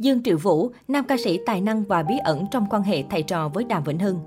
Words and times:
Dương 0.00 0.22
Triệu 0.22 0.38
Vũ, 0.38 0.70
nam 0.88 1.04
ca 1.04 1.16
sĩ 1.16 1.40
tài 1.46 1.60
năng 1.60 1.84
và 1.84 2.02
bí 2.02 2.14
ẩn 2.24 2.46
trong 2.50 2.66
quan 2.70 2.82
hệ 2.82 3.02
thầy 3.10 3.22
trò 3.22 3.48
với 3.48 3.64
Đàm 3.64 3.84
Vĩnh 3.84 3.98
Hưng. 3.98 4.20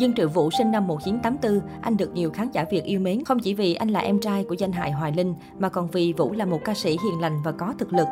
Dương 0.00 0.12
Triệu 0.12 0.28
Vũ 0.28 0.50
sinh 0.58 0.70
năm 0.70 0.86
1984, 0.86 1.80
anh 1.82 1.96
được 1.96 2.14
nhiều 2.14 2.30
khán 2.30 2.50
giả 2.52 2.64
Việt 2.70 2.84
yêu 2.84 3.00
mến 3.00 3.24
không 3.24 3.38
chỉ 3.38 3.54
vì 3.54 3.74
anh 3.74 3.88
là 3.88 4.00
em 4.00 4.20
trai 4.20 4.44
của 4.44 4.54
danh 4.54 4.72
hài 4.72 4.92
Hoài 4.92 5.12
Linh, 5.12 5.34
mà 5.58 5.68
còn 5.68 5.88
vì 5.88 6.12
Vũ 6.12 6.32
là 6.32 6.44
một 6.44 6.60
ca 6.64 6.74
sĩ 6.74 6.90
hiền 6.90 7.20
lành 7.20 7.42
và 7.44 7.52
có 7.52 7.74
thực 7.78 7.92
lực. 7.92 8.08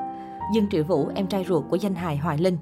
Dương 0.54 0.66
Triệu 0.70 0.84
Vũ, 0.84 1.08
em 1.14 1.26
trai 1.26 1.44
ruột 1.48 1.64
của 1.70 1.76
danh 1.76 1.94
hài 1.94 2.16
Hoài 2.16 2.38
Linh. 2.38 2.58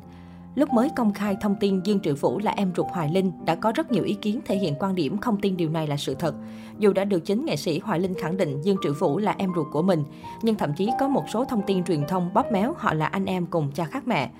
Lúc 0.54 0.72
mới 0.72 0.90
công 0.96 1.12
khai 1.12 1.36
thông 1.40 1.56
tin 1.60 1.80
Dương 1.84 2.00
Triệu 2.00 2.14
Vũ 2.14 2.38
là 2.38 2.50
em 2.56 2.72
ruột 2.76 2.86
Hoài 2.90 3.10
Linh, 3.12 3.32
đã 3.44 3.54
có 3.54 3.72
rất 3.74 3.92
nhiều 3.92 4.04
ý 4.04 4.14
kiến 4.14 4.40
thể 4.44 4.56
hiện 4.56 4.74
quan 4.80 4.94
điểm 4.94 5.18
không 5.18 5.40
tin 5.40 5.56
điều 5.56 5.70
này 5.70 5.86
là 5.86 5.96
sự 5.96 6.14
thật. 6.14 6.34
Dù 6.78 6.92
đã 6.92 7.04
được 7.04 7.20
chính 7.20 7.44
nghệ 7.44 7.56
sĩ 7.56 7.78
Hoài 7.78 8.00
Linh 8.00 8.14
khẳng 8.14 8.36
định 8.36 8.62
Dương 8.62 8.76
Triệu 8.82 8.92
Vũ 8.92 9.18
là 9.18 9.34
em 9.38 9.50
ruột 9.56 9.66
của 9.72 9.82
mình, 9.82 10.04
nhưng 10.42 10.54
thậm 10.54 10.74
chí 10.74 10.90
có 11.00 11.08
một 11.08 11.24
số 11.32 11.44
thông 11.44 11.62
tin 11.66 11.84
truyền 11.84 12.04
thông 12.08 12.34
bóp 12.34 12.52
méo 12.52 12.74
họ 12.76 12.94
là 12.94 13.06
anh 13.06 13.24
em 13.24 13.46
cùng 13.46 13.72
cha 13.74 13.84
khác 13.84 14.06
mẹ. 14.06 14.30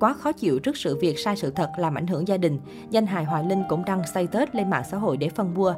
Quá 0.00 0.12
khó 0.12 0.32
chịu 0.32 0.58
trước 0.58 0.76
sự 0.76 0.98
việc 1.00 1.18
sai 1.18 1.36
sự 1.36 1.50
thật 1.50 1.70
làm 1.78 1.94
ảnh 1.94 2.06
hưởng 2.06 2.28
gia 2.28 2.36
đình, 2.36 2.60
danh 2.90 3.06
hài 3.06 3.24
Hoài 3.24 3.44
Linh 3.44 3.62
cũng 3.68 3.84
đăng 3.84 4.06
status 4.06 4.48
lên 4.52 4.70
mạng 4.70 4.84
xã 4.90 4.96
hội 4.96 5.16
để 5.16 5.28
phân 5.28 5.54
bua. 5.54 5.74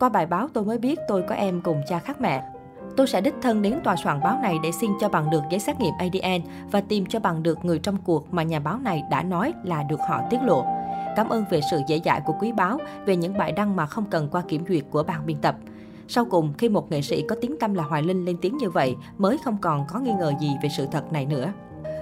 Qua 0.00 0.08
bài 0.08 0.26
báo 0.26 0.48
tôi 0.52 0.64
mới 0.64 0.78
biết 0.78 0.98
tôi 1.08 1.22
có 1.28 1.34
em 1.34 1.60
cùng 1.60 1.82
cha 1.88 1.98
khác 1.98 2.20
mẹ. 2.20 2.42
Tôi 2.96 3.06
sẽ 3.06 3.20
đích 3.20 3.34
thân 3.42 3.62
đến 3.62 3.80
tòa 3.84 3.96
soạn 3.96 4.20
báo 4.20 4.38
này 4.42 4.56
để 4.62 4.72
xin 4.72 4.90
cho 5.00 5.08
bằng 5.08 5.30
được 5.30 5.42
giấy 5.50 5.60
xét 5.60 5.80
nghiệm 5.80 5.94
ADN 5.98 6.42
và 6.70 6.80
tìm 6.80 7.06
cho 7.06 7.20
bằng 7.20 7.42
được 7.42 7.64
người 7.64 7.78
trong 7.78 7.96
cuộc 8.04 8.34
mà 8.34 8.42
nhà 8.42 8.60
báo 8.60 8.78
này 8.78 9.02
đã 9.10 9.22
nói 9.22 9.52
là 9.64 9.82
được 9.82 10.00
họ 10.08 10.20
tiết 10.30 10.38
lộ. 10.42 10.64
Cảm 11.16 11.28
ơn 11.28 11.44
về 11.50 11.60
sự 11.70 11.80
dễ 11.88 12.00
dãi 12.04 12.20
của 12.26 12.34
quý 12.40 12.52
báo 12.52 12.78
về 13.06 13.16
những 13.16 13.38
bài 13.38 13.52
đăng 13.52 13.76
mà 13.76 13.86
không 13.86 14.04
cần 14.10 14.28
qua 14.28 14.42
kiểm 14.48 14.64
duyệt 14.68 14.84
của 14.90 15.02
ban 15.02 15.26
biên 15.26 15.36
tập. 15.36 15.56
Sau 16.08 16.24
cùng, 16.24 16.52
khi 16.58 16.68
một 16.68 16.90
nghệ 16.90 17.02
sĩ 17.02 17.22
có 17.28 17.36
tiếng 17.40 17.58
tâm 17.60 17.74
là 17.74 17.82
Hoài 17.82 18.02
Linh 18.02 18.24
lên 18.24 18.36
tiếng 18.42 18.56
như 18.56 18.70
vậy, 18.70 18.96
mới 19.18 19.38
không 19.44 19.58
còn 19.60 19.86
có 19.88 20.00
nghi 20.00 20.12
ngờ 20.18 20.32
gì 20.40 20.50
về 20.62 20.68
sự 20.76 20.86
thật 20.92 21.12
này 21.12 21.26
nữa. 21.26 21.52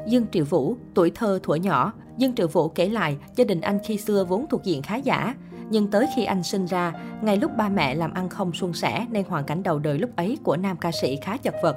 Dương 0.07 0.27
Triệu 0.33 0.45
Vũ, 0.45 0.77
tuổi 0.95 1.11
thơ 1.15 1.39
thuở 1.43 1.55
nhỏ, 1.55 1.93
Dương 2.17 2.35
Triệu 2.35 2.49
Vũ 2.49 2.69
kể 2.69 2.89
lại 2.89 3.17
gia 3.37 3.45
đình 3.45 3.61
anh 3.61 3.79
khi 3.85 3.97
xưa 3.97 4.25
vốn 4.25 4.47
thuộc 4.51 4.65
diện 4.65 4.83
khá 4.83 4.97
giả. 4.97 5.35
Nhưng 5.71 5.87
tới 5.91 6.07
khi 6.17 6.25
anh 6.25 6.43
sinh 6.43 6.67
ra, 6.67 6.93
ngay 7.23 7.37
lúc 7.37 7.51
ba 7.57 7.69
mẹ 7.69 7.95
làm 7.95 8.15
ăn 8.15 8.29
không 8.29 8.53
suôn 8.53 8.73
sẻ 8.73 9.07
nên 9.11 9.25
hoàn 9.29 9.45
cảnh 9.45 9.63
đầu 9.63 9.79
đời 9.79 9.99
lúc 9.99 10.11
ấy 10.17 10.39
của 10.43 10.57
nam 10.57 10.77
ca 10.77 10.91
sĩ 10.93 11.17
khá 11.17 11.37
chật 11.37 11.55
vật. 11.63 11.77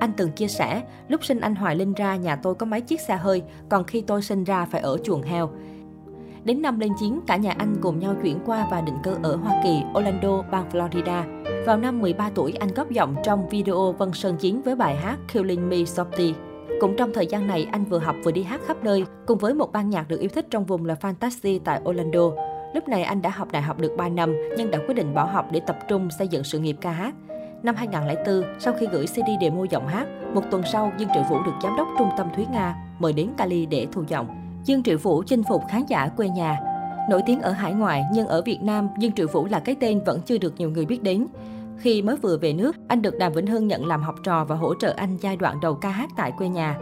Anh 0.00 0.12
từng 0.16 0.32
chia 0.32 0.48
sẻ, 0.48 0.82
lúc 1.08 1.24
sinh 1.24 1.40
anh 1.40 1.54
Hoài 1.54 1.76
Linh 1.76 1.92
ra 1.92 2.16
nhà 2.16 2.36
tôi 2.36 2.54
có 2.54 2.66
mấy 2.66 2.80
chiếc 2.80 3.00
xe 3.00 3.16
hơi, 3.16 3.42
còn 3.68 3.84
khi 3.84 4.00
tôi 4.00 4.22
sinh 4.22 4.44
ra 4.44 4.64
phải 4.64 4.80
ở 4.80 4.98
chuồng 5.04 5.22
heo. 5.22 5.50
Đến 6.44 6.62
năm 6.62 6.80
lên 6.80 6.92
chiến, 7.00 7.20
cả 7.26 7.36
nhà 7.36 7.54
anh 7.58 7.76
cùng 7.80 7.98
nhau 7.98 8.14
chuyển 8.22 8.38
qua 8.46 8.68
và 8.70 8.80
định 8.80 8.96
cư 9.02 9.16
ở 9.22 9.36
Hoa 9.36 9.60
Kỳ, 9.64 9.82
Orlando, 9.98 10.42
bang 10.50 10.68
Florida. 10.72 11.44
Vào 11.66 11.76
năm 11.76 12.00
13 12.00 12.30
tuổi, 12.34 12.52
anh 12.52 12.74
góp 12.74 12.90
giọng 12.90 13.16
trong 13.24 13.48
video 13.48 13.92
Vân 13.92 14.12
Sơn 14.12 14.36
Chiến 14.36 14.62
với 14.62 14.76
bài 14.76 14.96
hát 14.96 15.18
Killing 15.32 15.68
Me 15.68 15.76
Softly. 15.76 16.32
Cũng 16.80 16.96
trong 16.96 17.10
thời 17.14 17.26
gian 17.26 17.46
này, 17.46 17.66
anh 17.72 17.84
vừa 17.84 17.98
học 17.98 18.16
vừa 18.24 18.32
đi 18.32 18.42
hát 18.42 18.60
khắp 18.66 18.84
nơi, 18.84 19.04
cùng 19.26 19.38
với 19.38 19.54
một 19.54 19.72
ban 19.72 19.90
nhạc 19.90 20.08
được 20.08 20.20
yêu 20.20 20.30
thích 20.34 20.46
trong 20.50 20.64
vùng 20.64 20.84
là 20.84 20.96
Fantasy 21.00 21.60
tại 21.64 21.80
Orlando. 21.88 22.30
Lúc 22.74 22.88
này 22.88 23.02
anh 23.02 23.22
đã 23.22 23.30
học 23.30 23.48
đại 23.52 23.62
học 23.62 23.78
được 23.78 23.94
3 23.96 24.08
năm, 24.08 24.36
nhưng 24.58 24.70
đã 24.70 24.78
quyết 24.86 24.94
định 24.94 25.14
bỏ 25.14 25.24
học 25.24 25.48
để 25.52 25.60
tập 25.60 25.78
trung 25.88 26.08
xây 26.18 26.28
dựng 26.28 26.44
sự 26.44 26.58
nghiệp 26.58 26.76
ca 26.80 26.90
hát. 26.90 27.14
Năm 27.62 27.74
2004, 27.74 28.42
sau 28.58 28.74
khi 28.80 28.86
gửi 28.92 29.06
CD 29.06 29.30
demo 29.40 29.64
giọng 29.70 29.86
hát, 29.86 30.06
một 30.34 30.42
tuần 30.50 30.62
sau, 30.72 30.92
Dương 30.98 31.08
Triệu 31.14 31.22
Vũ 31.30 31.36
được 31.46 31.52
giám 31.62 31.76
đốc 31.76 31.88
trung 31.98 32.08
tâm 32.16 32.28
Thúy 32.36 32.46
Nga 32.52 32.76
mời 32.98 33.12
đến 33.12 33.30
Cali 33.36 33.66
để 33.66 33.86
thu 33.92 34.04
giọng. 34.08 34.26
Dương 34.64 34.82
Triệu 34.82 34.98
Vũ 34.98 35.22
chinh 35.26 35.42
phục 35.42 35.62
khán 35.68 35.82
giả 35.88 36.08
quê 36.08 36.28
nhà. 36.28 36.60
Nổi 37.10 37.22
tiếng 37.26 37.40
ở 37.40 37.52
hải 37.52 37.72
ngoại, 37.72 38.04
nhưng 38.12 38.26
ở 38.26 38.42
Việt 38.42 38.62
Nam, 38.62 38.88
Dương 38.98 39.12
Triệu 39.12 39.26
Vũ 39.32 39.46
là 39.46 39.60
cái 39.60 39.76
tên 39.80 40.00
vẫn 40.04 40.20
chưa 40.26 40.38
được 40.38 40.54
nhiều 40.58 40.70
người 40.70 40.86
biết 40.86 41.02
đến. 41.02 41.26
Khi 41.78 42.02
mới 42.02 42.16
vừa 42.16 42.38
về 42.38 42.52
nước, 42.52 42.76
anh 42.88 43.02
được 43.02 43.18
Đàm 43.18 43.32
Vĩnh 43.32 43.46
Hưng 43.46 43.66
nhận 43.66 43.86
làm 43.86 44.02
học 44.02 44.14
trò 44.22 44.44
và 44.44 44.56
hỗ 44.56 44.74
trợ 44.74 44.94
anh 44.96 45.16
giai 45.20 45.36
đoạn 45.36 45.60
đầu 45.60 45.74
ca 45.74 45.88
hát 45.88 46.10
tại 46.16 46.32
quê 46.38 46.48
nhà. 46.48 46.78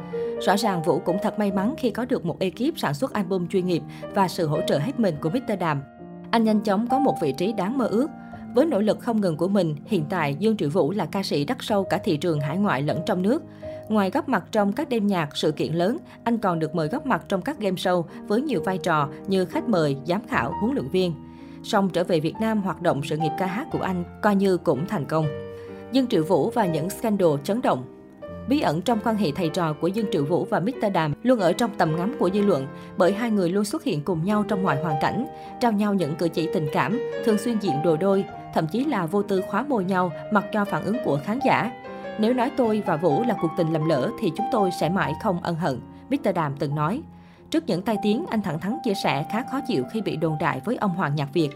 Rõ 0.46 0.56
ràng 0.56 0.82
Vũ 0.82 0.98
cũng 0.98 1.16
thật 1.22 1.38
may 1.38 1.52
mắn 1.52 1.74
khi 1.78 1.90
có 1.90 2.04
được 2.04 2.24
một 2.24 2.38
ekip 2.38 2.78
sản 2.78 2.94
xuất 2.94 3.12
album 3.12 3.46
chuyên 3.46 3.66
nghiệp 3.66 3.82
và 4.14 4.28
sự 4.28 4.46
hỗ 4.46 4.60
trợ 4.68 4.78
hết 4.78 5.00
mình 5.00 5.14
của 5.20 5.30
Mr. 5.30 5.58
Đàm. 5.60 5.82
Anh 6.30 6.44
nhanh 6.44 6.60
chóng 6.60 6.86
có 6.88 6.98
một 6.98 7.14
vị 7.22 7.34
trí 7.38 7.52
đáng 7.52 7.78
mơ 7.78 7.86
ước. 7.86 8.10
Với 8.54 8.66
nỗ 8.66 8.80
lực 8.80 9.00
không 9.00 9.20
ngừng 9.20 9.36
của 9.36 9.48
mình, 9.48 9.76
hiện 9.86 10.04
tại 10.10 10.34
Dương 10.34 10.56
Triệu 10.56 10.70
Vũ 10.70 10.90
là 10.90 11.06
ca 11.06 11.22
sĩ 11.22 11.44
đắt 11.44 11.56
sâu 11.60 11.84
cả 11.84 11.98
thị 11.98 12.16
trường 12.16 12.40
hải 12.40 12.58
ngoại 12.58 12.82
lẫn 12.82 13.02
trong 13.06 13.22
nước. 13.22 13.42
Ngoài 13.88 14.10
góp 14.10 14.28
mặt 14.28 14.44
trong 14.52 14.72
các 14.72 14.88
đêm 14.88 15.06
nhạc, 15.06 15.36
sự 15.36 15.52
kiện 15.52 15.72
lớn, 15.72 15.98
anh 16.24 16.38
còn 16.38 16.58
được 16.58 16.74
mời 16.74 16.88
góp 16.88 17.06
mặt 17.06 17.22
trong 17.28 17.42
các 17.42 17.58
game 17.58 17.76
show 17.76 18.04
với 18.26 18.42
nhiều 18.42 18.62
vai 18.64 18.78
trò 18.78 19.08
như 19.26 19.44
khách 19.44 19.68
mời, 19.68 19.96
giám 20.04 20.20
khảo, 20.28 20.52
huấn 20.60 20.74
luyện 20.74 20.88
viên. 20.88 21.14
Song 21.62 21.88
trở 21.90 22.04
về 22.04 22.20
Việt 22.20 22.34
Nam 22.40 22.62
hoạt 22.62 22.82
động 22.82 23.02
sự 23.04 23.16
nghiệp 23.16 23.32
ca 23.38 23.46
hát 23.46 23.66
của 23.72 23.82
anh 23.82 24.04
coi 24.22 24.36
như 24.36 24.56
cũng 24.56 24.86
thành 24.86 25.04
công. 25.04 25.26
Dương 25.92 26.06
Triệu 26.06 26.24
Vũ 26.24 26.50
và 26.50 26.66
những 26.66 26.90
scandal 26.90 27.30
chấn 27.44 27.62
động 27.62 27.84
Bí 28.48 28.60
ẩn 28.60 28.82
trong 28.82 28.98
quan 29.04 29.16
hệ 29.16 29.30
thầy 29.30 29.48
trò 29.48 29.72
của 29.72 29.88
Dương 29.88 30.06
Triệu 30.12 30.24
Vũ 30.24 30.44
và 30.50 30.60
Mr. 30.60 30.92
Đàm 30.92 31.14
luôn 31.22 31.40
ở 31.40 31.52
trong 31.52 31.70
tầm 31.78 31.96
ngắm 31.96 32.14
của 32.18 32.30
dư 32.34 32.40
luận 32.40 32.66
bởi 32.96 33.12
hai 33.12 33.30
người 33.30 33.50
luôn 33.50 33.64
xuất 33.64 33.84
hiện 33.84 34.02
cùng 34.02 34.24
nhau 34.24 34.44
trong 34.48 34.62
mọi 34.62 34.82
hoàn 34.82 34.96
cảnh, 35.00 35.26
trao 35.60 35.72
nhau 35.72 35.94
những 35.94 36.14
cử 36.14 36.28
chỉ 36.28 36.48
tình 36.54 36.66
cảm, 36.72 37.00
thường 37.24 37.38
xuyên 37.38 37.58
diện 37.58 37.74
đồ 37.84 37.96
đôi, 37.96 38.24
thậm 38.54 38.66
chí 38.66 38.84
là 38.84 39.06
vô 39.06 39.22
tư 39.22 39.42
khóa 39.48 39.62
môi 39.62 39.84
nhau 39.84 40.12
mặc 40.32 40.44
cho 40.52 40.64
phản 40.64 40.84
ứng 40.84 40.96
của 41.04 41.20
khán 41.24 41.38
giả. 41.44 41.72
Nếu 42.18 42.34
nói 42.34 42.50
tôi 42.56 42.82
và 42.86 42.96
Vũ 42.96 43.22
là 43.22 43.36
cuộc 43.42 43.50
tình 43.56 43.72
lầm 43.72 43.88
lỡ 43.88 44.10
thì 44.20 44.32
chúng 44.36 44.46
tôi 44.52 44.70
sẽ 44.80 44.88
mãi 44.88 45.12
không 45.22 45.42
ân 45.42 45.54
hận, 45.54 45.80
Mr. 46.10 46.34
Đàm 46.34 46.54
từng 46.58 46.74
nói. 46.74 47.02
Trước 47.52 47.64
những 47.66 47.82
tai 47.82 47.96
tiếng, 48.02 48.26
anh 48.30 48.42
thẳng 48.42 48.60
thắn 48.60 48.78
chia 48.84 48.94
sẻ 48.94 49.26
khá 49.30 49.42
khó 49.50 49.60
chịu 49.68 49.84
khi 49.92 50.00
bị 50.00 50.16
đồn 50.16 50.36
đại 50.40 50.60
với 50.64 50.76
ông 50.76 50.90
Hoàng 50.90 51.14
Nhạc 51.14 51.28
Việt. 51.32 51.48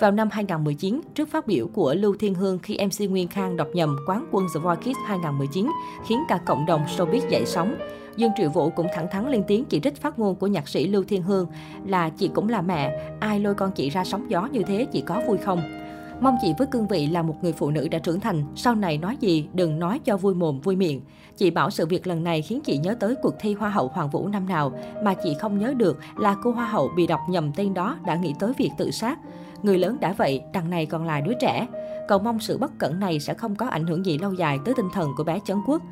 Vào 0.00 0.10
năm 0.10 0.28
2019, 0.32 1.00
trước 1.14 1.28
phát 1.30 1.46
biểu 1.46 1.68
của 1.74 1.94
Lưu 1.94 2.16
Thiên 2.20 2.34
Hương 2.34 2.58
khi 2.58 2.78
MC 2.86 3.10
Nguyên 3.10 3.28
Khang 3.28 3.56
đọc 3.56 3.68
nhầm 3.72 3.96
quán 4.06 4.26
quân 4.30 4.46
The 4.54 4.60
Voice 4.60 4.80
Kids 4.82 4.98
2019, 5.06 5.70
khiến 6.06 6.18
cả 6.28 6.38
cộng 6.46 6.66
đồng 6.66 6.84
showbiz 6.96 7.28
dậy 7.28 7.42
sóng. 7.46 7.74
Dương 8.16 8.32
Triệu 8.36 8.50
Vũ 8.50 8.70
cũng 8.70 8.86
thẳng 8.94 9.06
thắn 9.10 9.30
lên 9.30 9.44
tiếng 9.48 9.64
chỉ 9.64 9.80
trích 9.80 10.02
phát 10.02 10.18
ngôn 10.18 10.34
của 10.34 10.46
nhạc 10.46 10.68
sĩ 10.68 10.88
Lưu 10.88 11.04
Thiên 11.08 11.22
Hương 11.22 11.46
là 11.86 12.08
chị 12.08 12.30
cũng 12.34 12.48
là 12.48 12.62
mẹ, 12.62 13.14
ai 13.20 13.40
lôi 13.40 13.54
con 13.54 13.72
chị 13.72 13.90
ra 13.90 14.04
sóng 14.04 14.30
gió 14.30 14.48
như 14.52 14.62
thế 14.62 14.86
chị 14.92 15.00
có 15.00 15.22
vui 15.28 15.38
không? 15.38 15.81
Mong 16.22 16.36
chị 16.40 16.54
với 16.58 16.66
cương 16.66 16.86
vị 16.86 17.06
là 17.06 17.22
một 17.22 17.34
người 17.42 17.52
phụ 17.52 17.70
nữ 17.70 17.88
đã 17.88 17.98
trưởng 17.98 18.20
thành, 18.20 18.44
sau 18.56 18.74
này 18.74 18.98
nói 18.98 19.16
gì 19.20 19.48
đừng 19.54 19.78
nói 19.78 20.00
cho 20.04 20.16
vui 20.16 20.34
mồm 20.34 20.60
vui 20.60 20.76
miệng. 20.76 21.00
Chị 21.36 21.50
bảo 21.50 21.70
sự 21.70 21.86
việc 21.86 22.06
lần 22.06 22.24
này 22.24 22.42
khiến 22.42 22.60
chị 22.64 22.78
nhớ 22.78 22.94
tới 23.00 23.14
cuộc 23.22 23.34
thi 23.40 23.54
Hoa 23.54 23.70
hậu 23.70 23.88
Hoàng 23.88 24.10
Vũ 24.10 24.28
năm 24.28 24.48
nào, 24.48 24.72
mà 25.04 25.14
chị 25.14 25.34
không 25.40 25.58
nhớ 25.58 25.74
được 25.76 25.98
là 26.18 26.36
cô 26.42 26.50
Hoa 26.50 26.66
hậu 26.66 26.90
bị 26.96 27.06
đọc 27.06 27.20
nhầm 27.28 27.52
tên 27.56 27.74
đó 27.74 27.96
đã 28.06 28.14
nghĩ 28.14 28.34
tới 28.38 28.52
việc 28.58 28.70
tự 28.78 28.90
sát. 28.90 29.18
Người 29.62 29.78
lớn 29.78 29.96
đã 30.00 30.12
vậy, 30.12 30.42
đằng 30.52 30.70
này 30.70 30.86
còn 30.86 31.06
là 31.06 31.20
đứa 31.20 31.34
trẻ. 31.40 31.66
Cầu 32.08 32.18
mong 32.18 32.40
sự 32.40 32.58
bất 32.58 32.78
cẩn 32.78 33.00
này 33.00 33.20
sẽ 33.20 33.34
không 33.34 33.54
có 33.54 33.66
ảnh 33.66 33.86
hưởng 33.86 34.06
gì 34.06 34.18
lâu 34.18 34.32
dài 34.32 34.58
tới 34.64 34.74
tinh 34.74 34.88
thần 34.92 35.10
của 35.16 35.24
bé 35.24 35.38
Trấn 35.44 35.56
Quốc. 35.66 35.82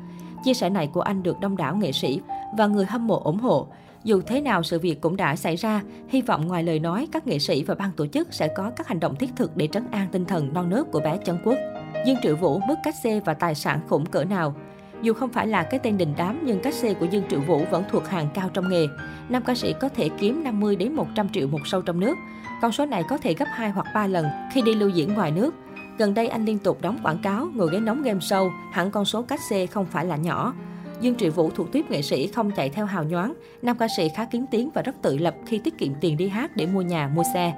Chia 0.43 0.53
sẻ 0.53 0.69
này 0.69 0.87
của 0.87 1.01
anh 1.01 1.23
được 1.23 1.39
đông 1.39 1.57
đảo 1.57 1.75
nghệ 1.75 1.91
sĩ 1.91 2.21
và 2.57 2.67
người 2.67 2.85
hâm 2.85 3.07
mộ 3.07 3.19
ủng 3.23 3.39
hộ. 3.39 3.67
Dù 4.03 4.21
thế 4.21 4.41
nào 4.41 4.63
sự 4.63 4.79
việc 4.79 5.01
cũng 5.01 5.17
đã 5.17 5.35
xảy 5.35 5.55
ra, 5.55 5.81
hy 6.09 6.21
vọng 6.21 6.47
ngoài 6.47 6.63
lời 6.63 6.79
nói, 6.79 7.07
các 7.11 7.27
nghệ 7.27 7.39
sĩ 7.39 7.63
và 7.63 7.75
ban 7.75 7.91
tổ 7.91 8.07
chức 8.07 8.33
sẽ 8.33 8.47
có 8.47 8.71
các 8.75 8.87
hành 8.87 8.99
động 8.99 9.15
thiết 9.15 9.29
thực 9.35 9.57
để 9.57 9.67
trấn 9.67 9.87
an 9.91 10.07
tinh 10.11 10.25
thần 10.25 10.53
non 10.53 10.69
nớt 10.69 10.91
của 10.91 10.99
bé 10.99 11.17
Trấn 11.25 11.37
Quốc. 11.43 11.57
Dương 12.05 12.17
Triệu 12.23 12.35
Vũ 12.35 12.59
mất 12.59 12.75
cách 12.83 12.95
xê 13.03 13.19
và 13.25 13.33
tài 13.33 13.55
sản 13.55 13.79
khủng 13.89 14.05
cỡ 14.05 14.23
nào. 14.23 14.55
Dù 15.01 15.13
không 15.13 15.29
phải 15.29 15.47
là 15.47 15.63
cái 15.63 15.79
tên 15.79 15.97
đình 15.97 16.13
đám 16.17 16.39
nhưng 16.45 16.59
cách 16.59 16.73
xê 16.73 16.93
của 16.93 17.05
Dương 17.05 17.23
Triệu 17.29 17.39
Vũ 17.41 17.65
vẫn 17.71 17.83
thuộc 17.89 18.07
hàng 18.07 18.27
cao 18.33 18.49
trong 18.53 18.69
nghề. 18.69 18.87
Nam 19.29 19.43
ca 19.43 19.55
sĩ 19.55 19.73
có 19.73 19.89
thể 19.89 20.09
kiếm 20.19 20.43
50 20.43 20.75
đến 20.75 20.93
100 20.93 21.29
triệu 21.29 21.47
một 21.47 21.61
show 21.65 21.81
trong 21.81 21.99
nước. 21.99 22.17
Con 22.61 22.71
số 22.71 22.85
này 22.85 23.03
có 23.09 23.17
thể 23.17 23.33
gấp 23.33 23.47
2 23.51 23.69
hoặc 23.69 23.85
3 23.95 24.07
lần 24.07 24.25
khi 24.53 24.61
đi 24.61 24.75
lưu 24.75 24.89
diễn 24.89 25.13
ngoài 25.13 25.31
nước. 25.31 25.55
Gần 25.97 26.13
đây 26.13 26.27
anh 26.27 26.45
liên 26.45 26.59
tục 26.59 26.81
đóng 26.81 26.99
quảng 27.03 27.21
cáo, 27.23 27.47
ngồi 27.53 27.69
ghế 27.71 27.79
nóng 27.79 28.01
game 28.01 28.19
show, 28.19 28.51
hẳn 28.71 28.91
con 28.91 29.05
số 29.05 29.21
cách 29.21 29.39
xê 29.49 29.65
không 29.65 29.85
phải 29.85 30.05
là 30.05 30.15
nhỏ. 30.15 30.53
Dương 31.01 31.15
Triệu 31.15 31.31
Vũ 31.31 31.49
thuộc 31.49 31.71
tiếp 31.71 31.85
nghệ 31.89 32.01
sĩ 32.01 32.27
không 32.27 32.51
chạy 32.51 32.69
theo 32.69 32.85
hào 32.85 33.03
nhoáng. 33.03 33.33
Nam 33.61 33.77
ca 33.77 33.87
sĩ 33.97 34.09
khá 34.15 34.25
kiến 34.25 34.45
tiếng 34.51 34.69
và 34.73 34.81
rất 34.81 34.95
tự 35.01 35.17
lập 35.17 35.35
khi 35.45 35.57
tiết 35.57 35.77
kiệm 35.77 35.93
tiền 36.01 36.17
đi 36.17 36.27
hát 36.27 36.55
để 36.55 36.65
mua 36.65 36.81
nhà, 36.81 37.11
mua 37.15 37.23
xe. 37.33 37.53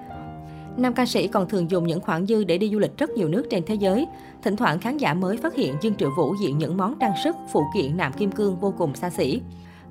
Nam 0.78 0.94
ca 0.94 1.06
sĩ 1.06 1.28
còn 1.28 1.50
thường 1.50 1.72
dùng 1.72 1.88
những 1.88 2.02
khoản 2.02 2.26
dư 2.26 2.44
để 2.44 2.58
đi 2.58 2.70
du 2.70 2.80
lịch 2.80 2.98
rất 2.98 3.10
nhiều 3.10 3.28
nước 3.28 3.44
trên 3.50 3.64
thế 3.66 3.76
giới. 3.76 4.08
Thỉnh 4.44 4.56
thoảng 4.56 4.80
khán 4.80 4.98
giả 4.98 5.14
mới 5.14 5.38
phát 5.38 5.56
hiện 5.56 5.76
Dương 5.82 5.96
Triệu 5.96 6.10
Vũ 6.18 6.36
diện 6.42 6.58
những 6.58 6.78
món 6.78 7.00
trang 7.00 7.14
sức, 7.24 7.36
phụ 7.52 7.64
kiện 7.76 7.98
nạm 7.98 8.14
kim 8.14 8.32
cương 8.32 8.60
vô 8.60 8.74
cùng 8.78 8.96
xa 8.96 9.10
xỉ. 9.10 9.42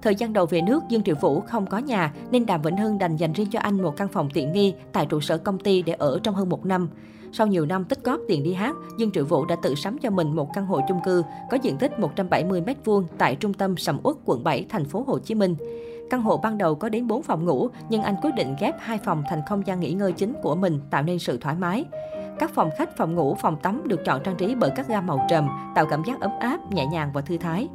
Thời 0.03 0.15
gian 0.15 0.33
đầu 0.33 0.47
về 0.47 0.61
nước, 0.61 0.83
Dương 0.89 1.03
Triệu 1.03 1.15
Vũ 1.21 1.41
không 1.41 1.67
có 1.67 1.79
nhà 1.79 2.13
nên 2.31 2.47
Đàm 2.47 2.63
Vĩnh 2.63 2.77
Hưng 2.77 2.99
đành 2.99 3.17
dành 3.17 3.33
riêng 3.33 3.51
cho 3.51 3.59
anh 3.59 3.83
một 3.83 3.97
căn 3.97 4.09
phòng 4.09 4.29
tiện 4.35 4.53
nghi 4.53 4.75
tại 4.93 5.07
trụ 5.07 5.21
sở 5.21 5.39
công 5.39 5.59
ty 5.59 5.83
để 5.83 5.93
ở 5.93 6.21
trong 6.23 6.35
hơn 6.35 6.49
một 6.49 6.67
năm. 6.67 6.89
Sau 7.33 7.47
nhiều 7.47 7.67
năm 7.67 7.85
tích 7.85 8.05
góp 8.05 8.21
tiền 8.29 8.43
đi 8.43 8.53
hát, 8.53 8.77
Dương 8.99 9.11
Triệu 9.13 9.25
Vũ 9.25 9.45
đã 9.45 9.57
tự 9.63 9.75
sắm 9.75 9.99
cho 9.99 10.11
mình 10.11 10.37
một 10.37 10.55
căn 10.55 10.67
hộ 10.67 10.81
chung 10.89 11.01
cư 11.05 11.23
có 11.51 11.59
diện 11.63 11.77
tích 11.77 11.99
170 11.99 12.63
m2 12.63 13.05
tại 13.19 13.37
trung 13.37 13.55
tâm 13.55 13.77
Sầm 13.77 14.01
Uất, 14.03 14.17
quận 14.25 14.45
7, 14.45 14.67
thành 14.69 14.85
phố 14.85 15.05
Hồ 15.07 15.19
Chí 15.19 15.35
Minh. 15.35 15.57
Căn 16.11 16.23
hộ 16.23 16.37
ban 16.37 16.59
đầu 16.59 16.75
có 16.75 16.89
đến 16.89 17.07
4 17.07 17.23
phòng 17.23 17.45
ngủ, 17.45 17.69
nhưng 17.89 18.03
anh 18.03 18.17
quyết 18.23 18.35
định 18.37 18.57
ghép 18.61 18.75
hai 18.79 18.99
phòng 18.99 19.23
thành 19.29 19.41
không 19.49 19.67
gian 19.67 19.81
nghỉ 19.81 19.93
ngơi 19.93 20.13
chính 20.13 20.33
của 20.43 20.55
mình, 20.55 20.81
tạo 20.91 21.03
nên 21.03 21.19
sự 21.19 21.39
thoải 21.39 21.55
mái. 21.55 21.85
Các 22.39 22.55
phòng 22.55 22.71
khách, 22.79 22.97
phòng 22.97 23.15
ngủ, 23.15 23.35
phòng 23.35 23.57
tắm 23.63 23.83
được 23.85 24.01
chọn 24.05 24.21
trang 24.25 24.37
trí 24.37 24.55
bởi 24.55 24.71
các 24.77 24.89
gam 24.89 25.07
màu 25.07 25.27
trầm, 25.31 25.49
tạo 25.75 25.87
cảm 25.87 26.03
giác 26.07 26.21
ấm 26.21 26.31
áp, 26.41 26.73
nhẹ 26.73 26.87
nhàng 26.87 27.11
và 27.15 27.21
thư 27.21 27.37
thái. 27.37 27.69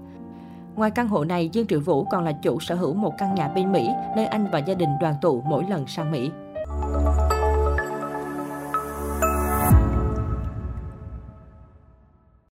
Ngoài 0.77 0.91
căn 0.91 1.07
hộ 1.07 1.23
này, 1.23 1.49
Dương 1.49 1.67
Triệu 1.67 1.79
Vũ 1.79 2.03
còn 2.03 2.23
là 2.23 2.31
chủ 2.31 2.59
sở 2.59 2.75
hữu 2.75 2.93
một 2.93 3.13
căn 3.17 3.35
nhà 3.35 3.47
bên 3.47 3.71
Mỹ, 3.71 3.89
nơi 4.15 4.25
anh 4.25 4.47
và 4.51 4.59
gia 4.59 4.73
đình 4.73 4.89
đoàn 5.01 5.15
tụ 5.21 5.41
mỗi 5.41 5.63
lần 5.69 5.87
sang 5.87 6.11
Mỹ. 6.11 6.31